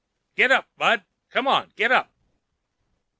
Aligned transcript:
"Get 0.35 0.49
up, 0.51 0.67
bud. 0.77 1.05
Come 1.29 1.45
on, 1.47 1.73
get 1.75 1.91
up!" 1.91 2.11